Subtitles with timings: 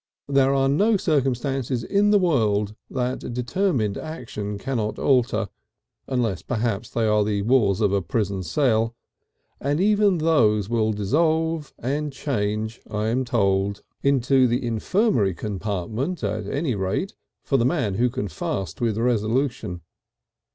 [0.27, 5.47] There are no circumstances in the world that determined action cannot alter,
[6.07, 8.95] unless perhaps they are the walls of a prison cell,
[9.59, 16.47] and even those will dissolve and change, I am told, into the infirmary compartment at
[16.47, 17.13] any rate,
[17.43, 19.81] for the man who can fast with resolution.